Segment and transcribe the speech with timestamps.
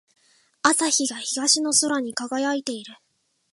[0.63, 2.95] 朝日が東の空に輝いている。